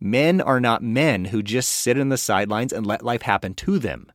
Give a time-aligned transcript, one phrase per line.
[0.00, 3.78] Men are not men who just sit in the sidelines and let life happen to
[3.78, 4.10] them.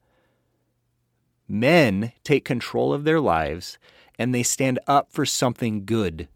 [1.47, 3.77] Men take control of their lives
[4.17, 6.27] and they stand up for something good.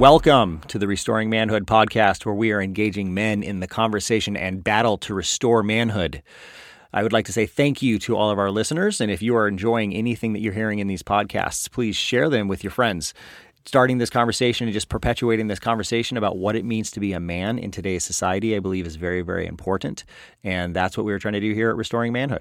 [0.00, 4.64] Welcome to the Restoring Manhood podcast, where we are engaging men in the conversation and
[4.64, 6.22] battle to restore manhood.
[6.90, 9.02] I would like to say thank you to all of our listeners.
[9.02, 12.48] And if you are enjoying anything that you're hearing in these podcasts, please share them
[12.48, 13.12] with your friends.
[13.66, 17.20] Starting this conversation and just perpetuating this conversation about what it means to be a
[17.20, 20.04] man in today's society, I believe is very, very important.
[20.42, 22.40] And that's what we are trying to do here at Restoring Manhood.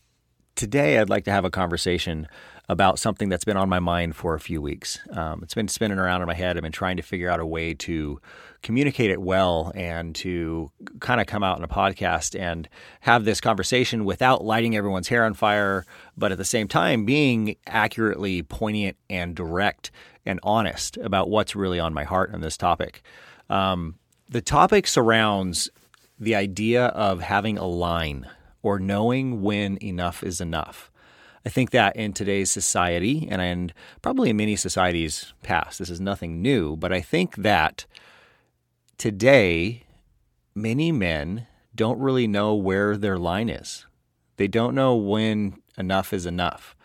[0.55, 2.29] Today, I'd like to have a conversation
[2.69, 4.99] about something that's been on my mind for a few weeks.
[5.11, 6.55] Um, it's been spinning around in my head.
[6.55, 8.21] I've been trying to figure out a way to
[8.61, 12.69] communicate it well and to kind of come out in a podcast and
[13.01, 15.83] have this conversation without lighting everyone's hair on fire,
[16.15, 19.89] but at the same time being accurately poignant and direct
[20.23, 23.01] and honest about what's really on my heart on this topic.
[23.49, 23.95] Um,
[24.29, 25.71] the topic surrounds
[26.19, 28.27] the idea of having a line
[28.61, 30.91] or knowing when enough is enough.
[31.45, 36.41] I think that in today's society, and, probably in many societies past, this is nothing
[36.41, 37.85] new, but I think that
[38.97, 39.83] today,
[40.53, 43.85] many men don't really know where their line is.
[44.35, 46.75] They don't know when enough is enough.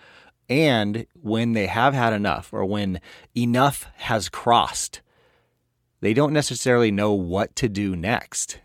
[0.48, 3.00] And when they have had enough, or when
[3.34, 5.00] enough has crossed,
[6.00, 8.60] they don't necessarily know what to do next.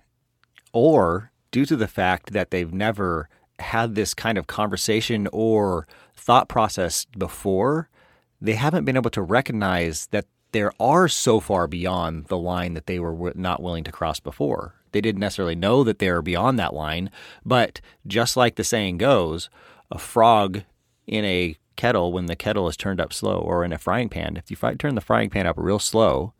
[0.74, 3.30] Or due to the fact that they've never
[3.60, 7.90] had this kind of conversation or thought process before,
[8.42, 12.88] they haven't been able to recognize that there are so far beyond the line that
[12.88, 14.76] they were not willing to cross before.
[14.92, 17.12] They didn't necessarily know that they were beyond that line,
[17.46, 19.50] but just like the saying goes,
[19.92, 20.64] a frog
[21.06, 24.38] in a kettle when the kettle is turned up slow, or in a frying pan,
[24.38, 26.34] if you turn the frying pan up real slow,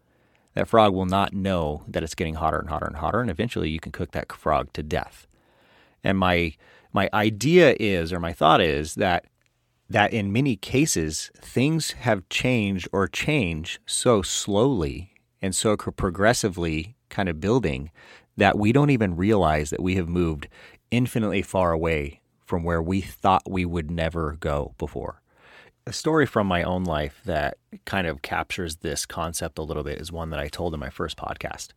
[0.56, 3.70] that frog will not know that it's getting hotter and hotter and hotter, and eventually
[3.70, 5.28] you can cook that frog to death.
[6.04, 6.56] And my
[6.94, 9.26] my idea is, or my thought is, that
[9.90, 17.28] that in many cases things have changed or change so slowly and so progressively kind
[17.28, 17.90] of building
[18.38, 20.48] that we don't even realize that we have moved
[20.92, 25.22] infinitely far away from where we thought we would never go before.
[25.86, 30.00] A story from my own life that kind of captures this concept a little bit
[30.00, 31.70] is one that I told in my first podcast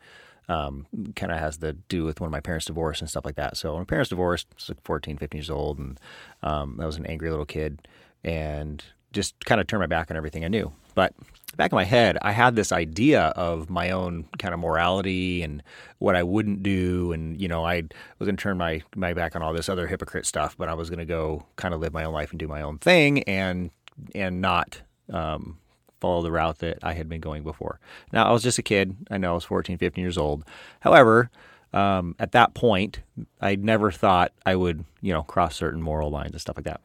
[0.48, 0.86] um,
[1.16, 3.56] kind of has to do with when my parents divorced and stuff like that.
[3.56, 6.00] So my parents divorced, I was like 14, 15 years old, and
[6.42, 7.86] um, I was an angry little kid
[8.24, 8.82] and
[9.12, 10.72] just kind of turned my back on everything I knew.
[10.94, 11.14] But
[11.56, 15.62] back in my head, I had this idea of my own kind of morality and
[15.98, 17.12] what I wouldn't do.
[17.12, 17.82] And, you know, I
[18.18, 20.74] was going to turn my, my back on all this other hypocrite stuff, but I
[20.74, 23.22] was going to go kind of live my own life and do my own thing
[23.24, 23.70] and,
[24.14, 24.82] and not,
[25.12, 25.58] um,
[26.02, 27.78] follow the route that I had been going before.
[28.12, 28.96] Now, I was just a kid.
[29.10, 30.44] I know I was 14, 15 years old.
[30.80, 31.30] However,
[31.72, 33.00] um, at that point,
[33.40, 36.80] I never thought I would, you know, cross certain moral lines and stuff like that.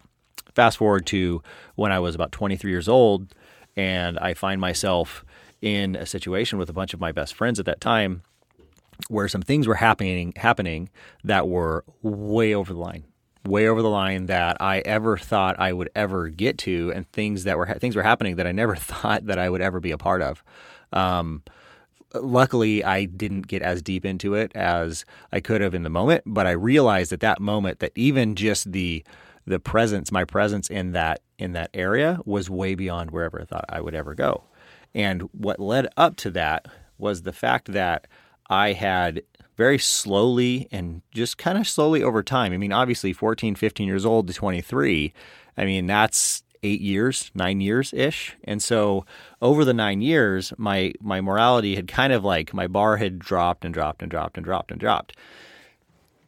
[0.53, 1.41] Fast forward to
[1.75, 3.33] when I was about 23 years old,
[3.75, 5.25] and I find myself
[5.61, 8.21] in a situation with a bunch of my best friends at that time
[9.09, 10.89] where some things were happening happening
[11.23, 13.03] that were way over the line
[13.47, 17.43] way over the line that I ever thought I would ever get to, and things
[17.45, 19.97] that were things were happening that I never thought that I would ever be a
[19.97, 20.43] part of.
[20.93, 21.43] Um,
[22.13, 26.23] luckily, I didn't get as deep into it as I could have in the moment,
[26.25, 29.03] but I realized at that moment that even just the
[29.45, 33.65] the presence, my presence in that in that area was way beyond wherever I thought
[33.69, 34.43] I would ever go.
[34.93, 36.65] And what led up to that
[36.97, 38.07] was the fact that
[38.49, 39.21] I had
[39.57, 42.53] very slowly and just kind of slowly over time.
[42.53, 45.13] I mean, obviously 14, 15 years old to 23.
[45.57, 48.37] I mean, that's eight years, nine years ish.
[48.43, 49.05] And so
[49.41, 53.65] over the nine years, my my morality had kind of like my bar had dropped
[53.65, 55.15] and dropped and dropped and dropped and dropped.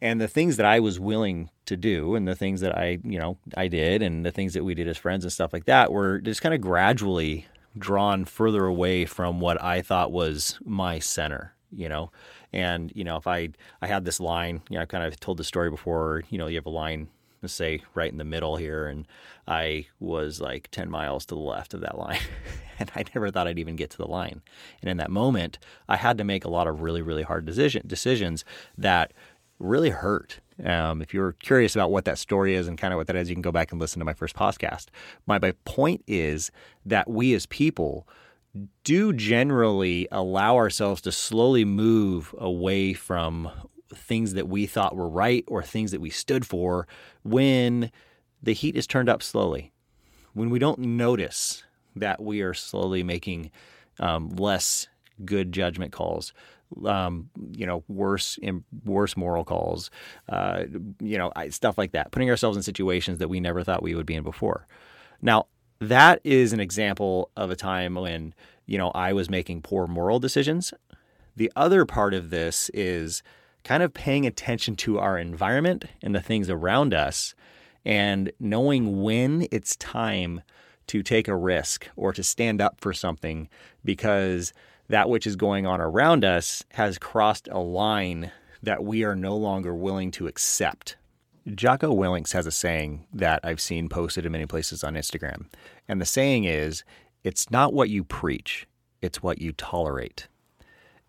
[0.02, 3.20] And the things that I was willing to do and the things that I, you
[3.20, 5.92] know, I did and the things that we did as friends and stuff like that
[5.92, 7.48] were just kind of gradually
[7.78, 12.12] drawn further away from what I thought was my center, you know.
[12.52, 13.50] And you know, if I
[13.82, 16.24] I had this line, you know, I kind of told the story before.
[16.30, 17.10] You know, you have a line,
[17.42, 19.08] let's say, right in the middle here, and
[19.48, 22.22] I was like ten miles to the left of that line,
[22.80, 24.42] and I never thought I'd even get to the line.
[24.82, 27.84] And in that moment, I had to make a lot of really really hard decision
[27.86, 28.44] decisions
[28.78, 29.14] that
[29.60, 30.40] really hurt.
[30.64, 33.30] Um, if you're curious about what that story is and kind of what that is,
[33.30, 34.88] you can go back and listen to my first podcast.
[35.26, 36.52] My, my point is
[36.86, 38.08] that we as people
[38.84, 43.50] do generally allow ourselves to slowly move away from
[43.94, 46.88] things that we thought were right or things that we stood for
[47.24, 47.92] when
[48.42, 49.72] the heat is turned up slowly.
[50.34, 51.64] When we don't notice
[51.96, 53.52] that we are slowly making
[54.00, 54.88] um, less
[55.26, 56.34] good judgment calls,
[56.86, 59.90] um, you know, worse and worse moral calls,
[60.30, 60.64] uh,
[61.00, 62.12] you know, stuff like that.
[62.12, 64.68] Putting ourselves in situations that we never thought we would be in before.
[65.22, 65.48] Now,
[65.80, 68.34] that is an example of a time when
[68.66, 70.74] you know I was making poor moral decisions.
[71.36, 73.24] The other part of this is
[73.64, 77.34] kind of paying attention to our environment and the things around us
[77.86, 80.42] and knowing when it's time
[80.88, 83.48] to take a risk or to stand up for something
[83.86, 84.54] because
[84.90, 89.38] that which is going on around us has crossed a line that we are no
[89.38, 90.98] longer willing to accept.
[91.56, 95.46] Jocko Willink has a saying that I've seen posted in many places on Instagram.
[95.88, 96.84] And the saying is,
[97.24, 98.68] it's not what you preach,
[99.02, 100.28] it's what you tolerate.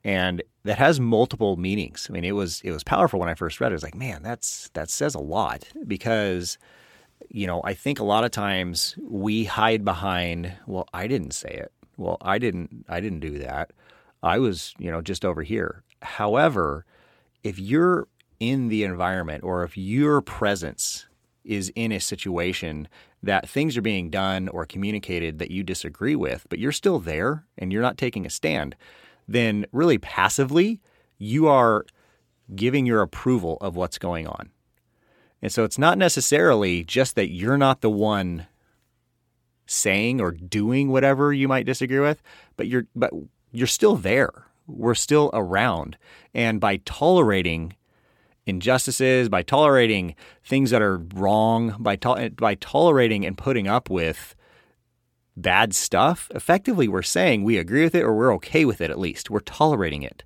[0.03, 2.07] And that has multiple meanings.
[2.09, 3.75] I mean, it was it was powerful when I first read it.
[3.75, 6.59] It was like, man, that's that says a lot because
[7.29, 11.51] you know, I think a lot of times we hide behind, well, I didn't say
[11.51, 11.71] it.
[11.97, 13.73] Well, I didn't I didn't do that.
[14.23, 15.83] I was, you know, just over here.
[16.03, 16.87] However,
[17.43, 18.09] if you're
[18.41, 21.07] in the environment or if your presence
[21.45, 22.89] is in a situation
[23.23, 27.45] that things are being done or communicated that you disagree with, but you're still there
[27.59, 28.75] and you're not taking a stand,
[29.29, 30.81] then really passively,
[31.19, 31.85] you are
[32.55, 34.51] giving your approval of what's going on.
[35.43, 38.47] And so it's not necessarily just that you're not the one
[39.67, 42.23] saying or doing whatever you might disagree with,
[42.57, 43.13] but you're but
[43.53, 44.47] you're still there.
[44.67, 45.97] We're still around.
[46.35, 47.75] And by tolerating
[48.47, 50.15] injustices, by tolerating
[50.45, 54.35] things that are wrong, by to- by tolerating and putting up with
[55.37, 58.99] bad stuff, effectively we're saying we agree with it or we're okay with it at
[58.99, 59.31] least.
[59.31, 60.25] We're tolerating it.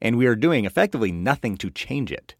[0.00, 2.34] And we are doing effectively nothing to change it.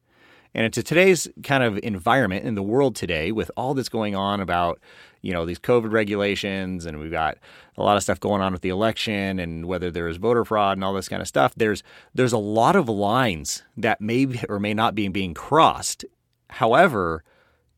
[0.55, 4.41] And into today's kind of environment in the world today, with all that's going on
[4.41, 4.81] about,
[5.23, 7.39] you know, these COVID regulations, and we've got
[7.77, 10.77] a lot of stuff going on with the election, and whether there is voter fraud
[10.77, 11.83] and all this kind of stuff, there's
[12.15, 16.05] there's a lot of lines that may or may not be being crossed.
[16.49, 17.23] However,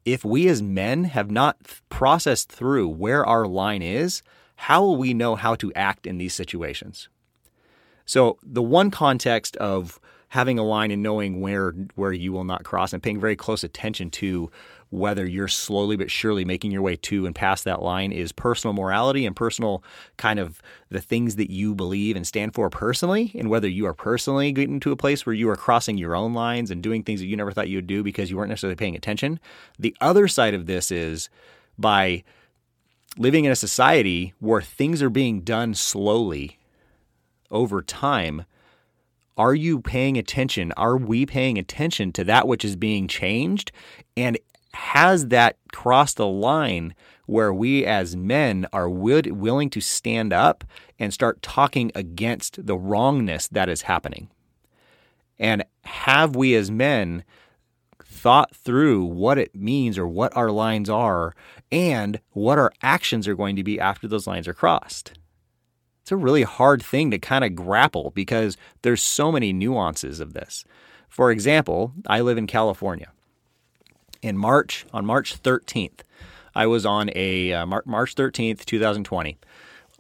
[0.04, 1.58] if we as men have not
[1.88, 4.22] processed through where our line is,
[4.56, 7.08] how will we know how to act in these situations?
[8.04, 10.00] So the one context of
[10.32, 13.62] having a line and knowing where where you will not cross and paying very close
[13.62, 14.50] attention to
[14.88, 18.73] whether you're slowly but surely making your way to and past that line is personal
[18.73, 19.84] morality and personal
[20.17, 23.93] kind of the things that you believe and stand for personally and whether you are
[23.93, 27.20] personally getting to a place where you are crossing your own lines and doing things
[27.20, 29.38] that you never thought you would do because you weren't necessarily paying attention.
[29.79, 31.29] The other side of this is
[31.79, 32.25] by
[33.19, 36.58] living in a society where things are being done slowly
[37.50, 38.46] over time
[39.37, 40.73] are you paying attention?
[40.76, 43.73] Are we paying attention to that which is being changed?
[44.17, 44.38] And
[44.75, 46.94] has that crossed a line
[47.26, 50.64] where we as men are willing to stand up
[50.99, 54.29] and start talking against the wrongness that is happening?
[55.38, 57.25] And have we as men
[58.05, 61.34] thought through what it means or what our lines are
[61.73, 65.14] and what our actions are going to be after those lines are crossed?
[66.02, 70.32] It's a really hard thing to kind of grapple because there's so many nuances of
[70.32, 70.64] this.
[71.08, 73.08] For example, I live in California.
[74.20, 76.00] In March, on March 13th,
[76.55, 79.38] I was on a uh, March 13th, 2020.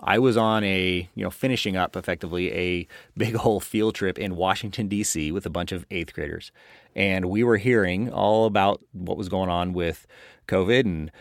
[0.00, 4.34] I was on a, you know, finishing up effectively a big whole field trip in
[4.34, 5.30] Washington, D.C.
[5.30, 6.50] with a bunch of eighth graders.
[6.96, 10.06] And we were hearing all about what was going on with
[10.48, 11.12] COVID and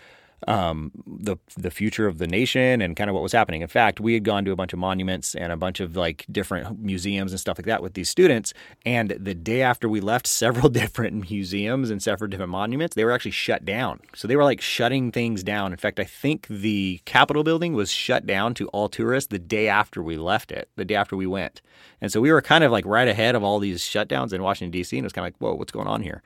[0.47, 3.61] um, the the future of the nation and kind of what was happening.
[3.61, 6.25] In fact, we had gone to a bunch of monuments and a bunch of like
[6.31, 8.53] different museums and stuff like that with these students.
[8.85, 13.11] And the day after we left, several different museums and several different monuments they were
[13.11, 13.99] actually shut down.
[14.15, 15.71] So they were like shutting things down.
[15.71, 19.67] In fact, I think the Capitol building was shut down to all tourists the day
[19.67, 21.61] after we left it, the day after we went.
[22.01, 24.71] And so we were kind of like right ahead of all these shutdowns in Washington
[24.71, 24.97] D.C.
[24.97, 26.23] and it was kind of like, whoa, what's going on here?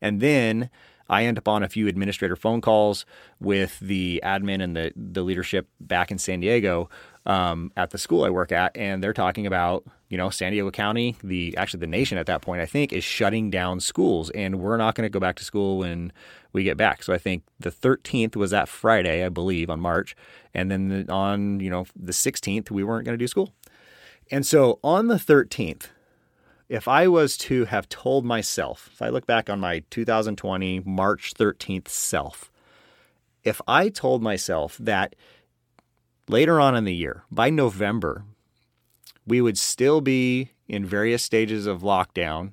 [0.00, 0.70] And then
[1.08, 3.06] I end up on a few administrator phone calls
[3.40, 6.88] with the admin and the, the leadership back in San Diego
[7.26, 10.70] um, at the school I work at, and they're talking about you know San Diego
[10.70, 14.60] County, the actually the nation at that point I think is shutting down schools, and
[14.60, 16.12] we're not going to go back to school when
[16.52, 17.02] we get back.
[17.02, 20.16] So I think the 13th was that Friday, I believe, on March,
[20.54, 23.52] and then on you know the 16th we weren't going to do school,
[24.30, 25.88] and so on the 13th
[26.68, 31.34] if I was to have told myself, if I look back on my 2020 March
[31.34, 32.50] 13th self,
[33.44, 35.14] if I told myself that
[36.28, 38.24] later on in the year, by November,
[39.26, 42.52] we would still be in various stages of lockdown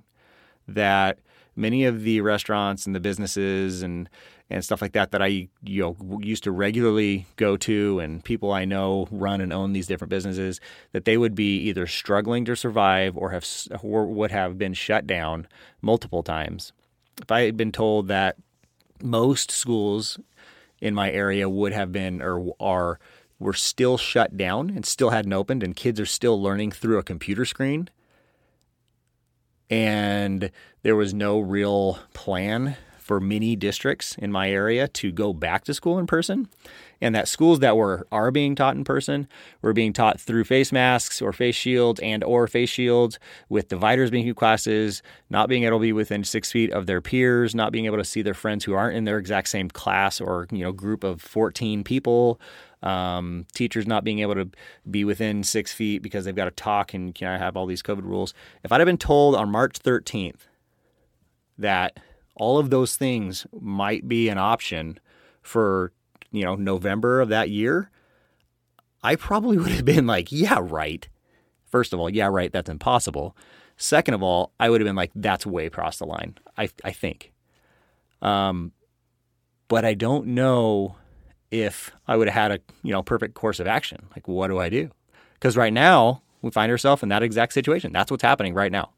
[0.68, 1.20] that
[1.56, 4.10] many of the restaurants and the businesses and
[4.50, 8.52] and stuff like that that I you know used to regularly go to and people
[8.52, 10.60] I know run and own these different businesses
[10.92, 13.48] that they would be either struggling to survive or have
[13.82, 15.48] or would have been shut down
[15.82, 16.72] multiple times.
[17.22, 18.38] If I had been told that
[19.02, 20.20] most schools
[20.82, 23.00] in my area would have been or are
[23.40, 27.04] were still shut down and still hadn't opened and kids are still learning through a
[27.04, 27.90] computer screen
[29.70, 30.52] and
[30.84, 35.74] there was no real plan for many districts in my area to go back to
[35.74, 36.48] school in person
[37.02, 39.28] and that schools that were are being taught in person
[39.62, 43.20] were being taught through face masks or face shields and or face shields
[43.50, 47.02] with dividers being two classes not being able to be within six feet of their
[47.02, 50.22] peers not being able to see their friends who aren't in their exact same class
[50.22, 52.40] or you know group of 14 people
[52.84, 54.50] um, teachers not being able to
[54.90, 57.82] be within six feet because they've got to talk and can I have all these
[57.82, 58.34] COVID rules.
[58.64, 60.42] If I'd have been told on March 13th
[61.58, 61.98] that
[62.36, 65.00] all of those things might be an option
[65.42, 65.92] for
[66.32, 67.92] you know November of that year,
[69.04, 71.08] I probably would have been like, yeah, right.
[71.66, 73.36] First of all, yeah, right, that's impossible.
[73.78, 76.38] Second of all, I would have been like, that's way across the line.
[76.58, 77.34] I I think.
[78.22, 78.72] Um,
[79.68, 80.96] but I don't know
[81.52, 84.06] if I would have had a you know perfect course of action.
[84.16, 84.92] Like, what do I do?
[85.34, 87.92] Because right now we find ourselves in that exact situation.
[87.92, 88.92] That's what's happening right now.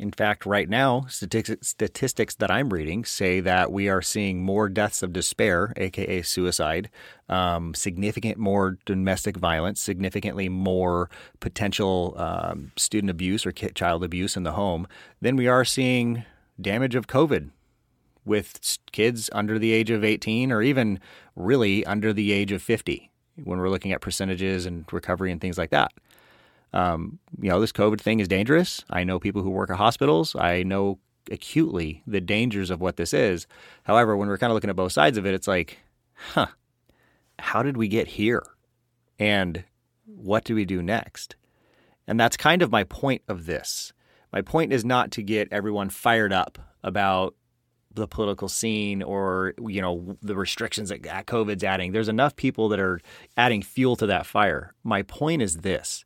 [0.00, 5.02] In fact, right now, statistics that I'm reading say that we are seeing more deaths
[5.02, 6.88] of despair, aka suicide,
[7.28, 14.42] um, significant more domestic violence, significantly more potential um, student abuse or child abuse in
[14.42, 14.88] the home
[15.20, 16.24] than we are seeing
[16.58, 17.50] damage of COVID
[18.24, 20.98] with kids under the age of 18 or even
[21.36, 23.10] really under the age of 50
[23.44, 25.92] when we're looking at percentages and recovery and things like that.
[26.72, 28.84] Um, you know, this COVID thing is dangerous.
[28.90, 30.36] I know people who work at hospitals.
[30.36, 30.98] I know
[31.30, 33.46] acutely the dangers of what this is.
[33.84, 35.78] However, when we're kind of looking at both sides of it, it's like,
[36.32, 36.46] huh,
[37.38, 38.44] how did we get here?
[39.18, 39.64] And
[40.04, 41.36] what do we do next?
[42.06, 43.92] And that's kind of my point of this.
[44.32, 47.34] My point is not to get everyone fired up about
[47.92, 51.92] the political scene or you know the restrictions that COVID's adding.
[51.92, 53.00] There's enough people that are
[53.36, 54.74] adding fuel to that fire.
[54.84, 56.04] My point is this: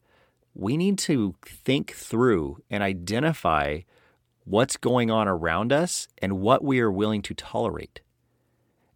[0.55, 3.81] we need to think through and identify
[4.45, 8.01] what's going on around us and what we are willing to tolerate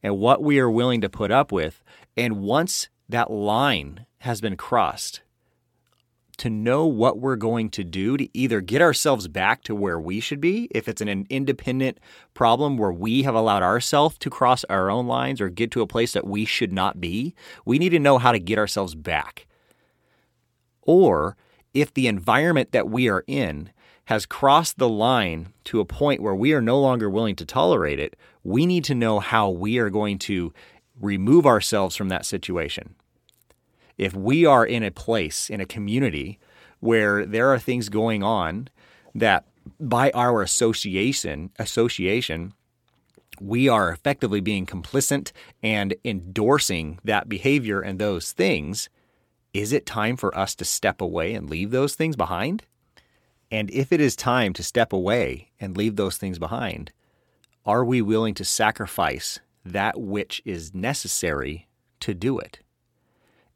[0.02, 1.82] and what we are willing to put up with.
[2.16, 5.22] And once that line has been crossed,
[6.38, 10.20] to know what we're going to do to either get ourselves back to where we
[10.20, 11.98] should be, if it's an independent
[12.32, 15.86] problem where we have allowed ourselves to cross our own lines or get to a
[15.86, 17.34] place that we should not be,
[17.64, 19.46] we need to know how to get ourselves back.
[20.82, 21.36] Or
[21.80, 23.70] if the environment that we are in
[24.06, 28.00] has crossed the line to a point where we are no longer willing to tolerate
[28.00, 30.52] it, we need to know how we are going to
[31.00, 32.94] remove ourselves from that situation.
[33.96, 36.38] If we are in a place, in a community
[36.80, 38.68] where there are things going on
[39.14, 39.44] that
[39.78, 42.54] by our association, association,
[43.40, 45.32] we are effectively being complicit
[45.62, 48.88] and endorsing that behavior and those things,
[49.58, 52.62] is it time for us to step away and leave those things behind?
[53.50, 56.92] And if it is time to step away and leave those things behind,
[57.66, 61.66] are we willing to sacrifice that which is necessary
[62.00, 62.60] to do it?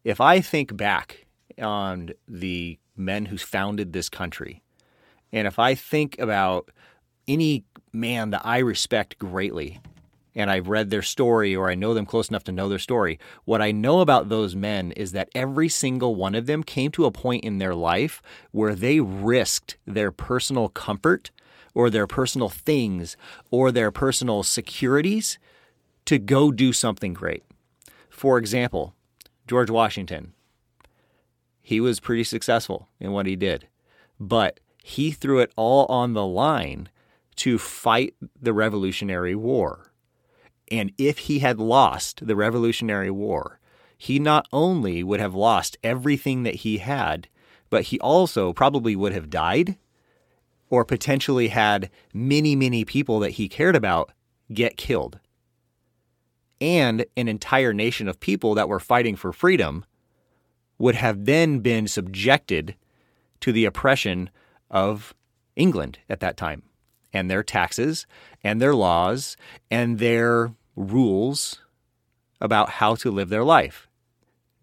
[0.03, 1.27] If I think back
[1.61, 4.61] on the men who founded this country,
[5.31, 6.69] and if I think about
[7.29, 9.81] any man that I respect greatly
[10.35, 13.19] and I've read their story or I know them close enough to know their story,
[13.45, 17.05] what I know about those men is that every single one of them came to
[17.05, 21.31] a point in their life where they risked their personal comfort
[21.75, 23.17] or their personal things
[23.51, 25.39] or their personal securities
[26.05, 27.45] to go do something great.
[28.09, 28.95] For example,
[29.47, 30.33] George Washington,
[31.61, 33.69] he was pretty successful in what he did,
[34.19, 36.89] but he threw it all on the line
[37.37, 39.92] to fight the Revolutionary War
[40.71, 43.59] and if he had lost the Revolutionary War,
[43.97, 47.29] he not only would have lost everything that he had,
[47.71, 49.77] but he also probably would have died
[50.71, 54.11] or potentially had many, many people that he cared about
[54.53, 55.21] get killed.
[56.61, 59.85] And an entire nation of people that were fighting for freedom
[60.79, 62.75] would have then been subjected
[63.41, 64.31] to the oppression
[64.71, 65.15] of
[65.55, 66.63] England at that time
[67.13, 68.07] and their taxes
[68.43, 69.37] and their laws
[69.71, 71.61] and their rules
[72.41, 73.89] about how to live their life.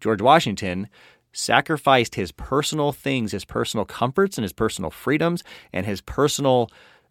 [0.00, 0.88] George Washington
[1.32, 6.70] sacrificed his personal things, his personal comforts and his personal freedoms and his personal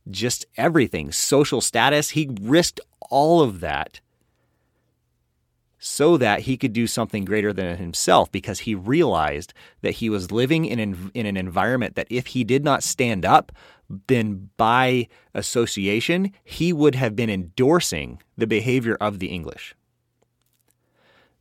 [0.09, 2.09] just everything, social status.
[2.09, 2.79] He risked
[3.09, 4.01] all of that
[5.79, 10.31] so that he could do something greater than himself because he realized that he was
[10.31, 13.51] living in an, in an environment that if he did not stand up,
[14.07, 19.75] then by association, he would have been endorsing the behavior of the English.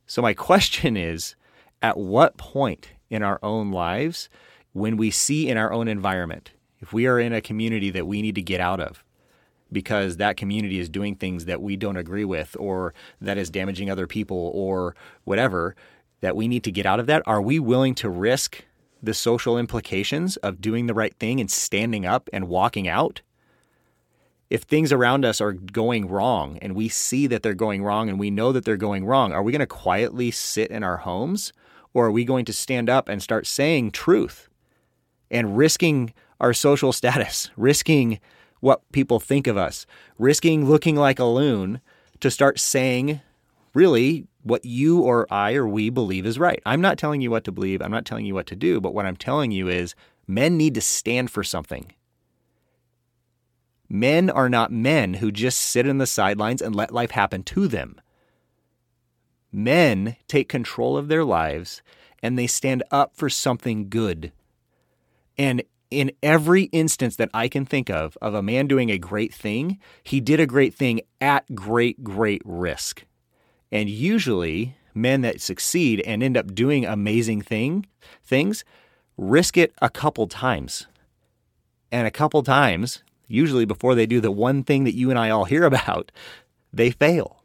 [0.05, 1.35] So, my question is
[1.81, 4.29] at what point in our own lives,
[4.73, 8.21] when we see in our own environment, if we are in a community that we
[8.21, 9.03] need to get out of,
[9.71, 13.89] because that community is doing things that we don't agree with or that is damaging
[13.89, 15.75] other people or whatever,
[16.21, 17.21] that we need to get out of that?
[17.25, 18.63] Are we willing to risk
[19.01, 23.21] the social implications of doing the right thing and standing up and walking out?
[24.49, 28.19] If things around us are going wrong and we see that they're going wrong and
[28.19, 31.53] we know that they're going wrong, are we going to quietly sit in our homes
[31.93, 34.49] or are we going to stand up and start saying truth
[35.29, 38.19] and risking our social status, risking
[38.59, 39.85] what people think of us,
[40.17, 41.81] risking looking like a loon
[42.19, 43.21] to start saying
[43.79, 46.61] really what you or I or we believe is right.
[46.65, 48.93] I'm not telling you what to believe, I'm not telling you what to do, but
[48.93, 49.95] what I'm telling you is
[50.27, 51.93] men need to stand for something.
[53.87, 57.67] Men are not men who just sit in the sidelines and let life happen to
[57.69, 58.01] them.
[59.51, 61.81] Men take control of their lives
[62.21, 64.33] and they stand up for something good.
[65.37, 69.33] And in every instance that I can think of of a man doing a great
[69.33, 73.05] thing, he did a great thing at great, great risk.
[73.71, 77.85] And usually, men that succeed and end up doing amazing thing
[78.23, 78.63] things
[79.17, 80.87] risk it a couple times.
[81.91, 85.29] And a couple times, usually before they do the one thing that you and I
[85.29, 86.11] all hear about,
[86.71, 87.43] they fail.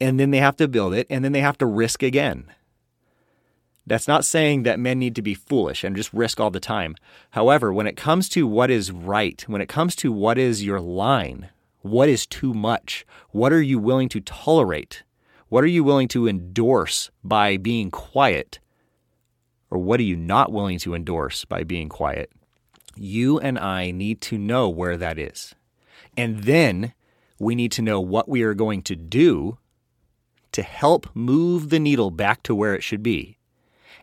[0.00, 2.46] And then they have to build it and then they have to risk again.
[3.86, 6.94] That's not saying that men need to be foolish and just risk all the time.
[7.30, 10.80] However, when it comes to what is right, when it comes to what is your
[10.80, 11.48] line,
[11.80, 15.02] what is too much, what are you willing to tolerate,
[15.52, 18.58] what are you willing to endorse by being quiet,
[19.70, 22.32] or what are you not willing to endorse by being quiet,
[22.96, 25.54] you and I need to know where that is.
[26.16, 26.94] And then
[27.38, 29.58] we need to know what we are going to do
[30.52, 33.36] to help move the needle back to where it should be.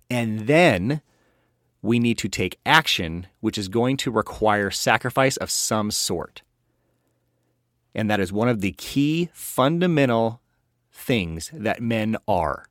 [0.08, 1.02] And then
[1.82, 6.44] we need to take action, which is going to require sacrifice of some sort.
[7.96, 10.42] And that is one of the key fundamental
[11.00, 12.66] things that men are.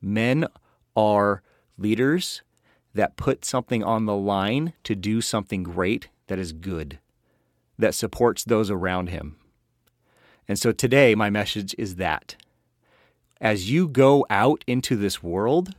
[0.00, 0.46] Men
[0.96, 1.42] are
[1.78, 2.42] leaders
[2.94, 6.98] that put something on the line to do something great that is good,
[7.78, 9.36] that supports those around him.
[10.48, 12.36] And so today, my message is that
[13.40, 15.74] as you go out into this world,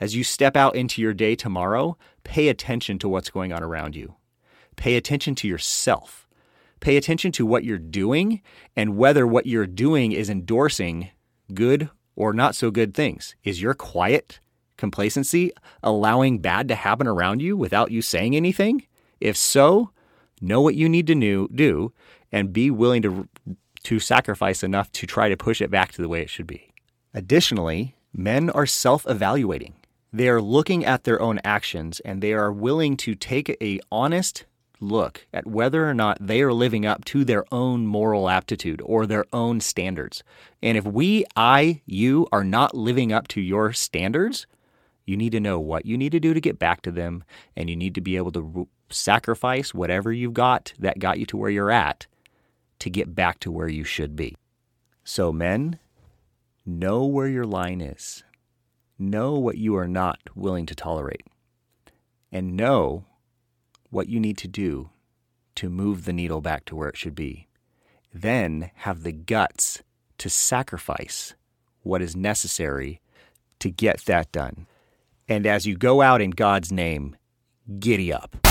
[0.00, 3.94] as you step out into your day tomorrow, pay attention to what's going on around
[3.96, 4.14] you.
[4.76, 6.23] Pay attention to yourself.
[6.84, 8.42] Pay attention to what you're doing
[8.76, 11.08] and whether what you're doing is endorsing
[11.54, 13.34] good or not so good things.
[13.42, 14.38] Is your quiet
[14.76, 15.50] complacency
[15.82, 18.82] allowing bad to happen around you without you saying anything?
[19.18, 19.92] If so,
[20.42, 21.94] know what you need to do
[22.30, 23.30] and be willing to,
[23.84, 26.70] to sacrifice enough to try to push it back to the way it should be.
[27.14, 29.72] Additionally, men are self evaluating.
[30.12, 34.44] They are looking at their own actions and they are willing to take a honest
[34.88, 39.06] look at whether or not they are living up to their own moral aptitude or
[39.06, 40.22] their own standards.
[40.62, 44.46] And if we, I, you are not living up to your standards,
[45.04, 47.24] you need to know what you need to do to get back to them
[47.56, 51.36] and you need to be able to sacrifice whatever you've got that got you to
[51.36, 52.06] where you're at
[52.78, 54.36] to get back to where you should be.
[55.04, 55.78] So men,
[56.64, 58.24] know where your line is.
[58.98, 61.26] Know what you are not willing to tolerate,
[62.30, 63.06] and know
[63.94, 64.90] what you need to do
[65.54, 67.46] to move the needle back to where it should be.
[68.12, 69.82] Then have the guts
[70.18, 71.34] to sacrifice
[71.82, 73.00] what is necessary
[73.60, 74.66] to get that done.
[75.28, 77.16] And as you go out in God's name,
[77.78, 78.43] giddy up.